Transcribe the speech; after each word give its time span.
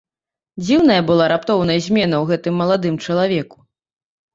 Дзіўная 0.63 0.97
была 1.11 1.29
раптоўная 1.33 1.77
змена 1.91 2.15
ў 2.23 2.33
гэтым 2.35 2.53
маладым 2.65 2.95
чалавеку. 3.07 3.57